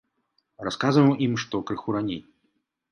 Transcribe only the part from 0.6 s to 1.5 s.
Расказваем ім,